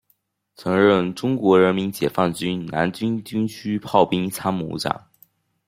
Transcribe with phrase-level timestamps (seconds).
[0.55, 5.05] 曾任中国人民解放军南京军区炮兵参谋长。